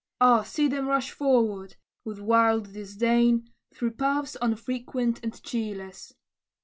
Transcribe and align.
Ah! 0.19 0.41
see 0.41 0.67
them 0.67 0.87
rush 0.87 1.11
forward, 1.11 1.75
with 2.03 2.19
wild 2.19 2.73
disdain, 2.73 3.51
Through 3.71 3.91
paths 3.91 4.35
unfrequented 4.41 5.23
and 5.23 5.43
cheerless. 5.43 6.15